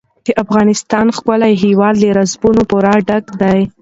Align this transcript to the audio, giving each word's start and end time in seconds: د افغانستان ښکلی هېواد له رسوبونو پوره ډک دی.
د 0.25 0.27
افغانستان 0.43 1.05
ښکلی 1.17 1.53
هېواد 1.63 1.95
له 2.03 2.09
رسوبونو 2.19 2.61
پوره 2.69 2.93
ډک 3.07 3.25
دی. 3.41 3.59